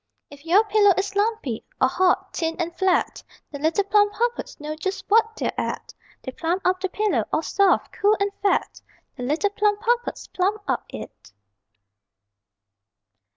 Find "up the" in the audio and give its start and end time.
6.65-6.89